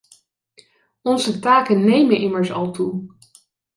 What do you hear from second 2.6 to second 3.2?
toe.